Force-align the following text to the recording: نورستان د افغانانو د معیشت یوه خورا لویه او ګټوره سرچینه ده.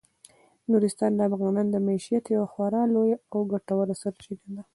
نورستان 0.71 1.11
د 1.15 1.19
افغانانو 1.29 1.71
د 1.73 1.77
معیشت 1.87 2.23
یوه 2.35 2.47
خورا 2.53 2.81
لویه 2.93 3.17
او 3.33 3.39
ګټوره 3.53 3.93
سرچینه 4.01 4.47
ده. 4.55 4.63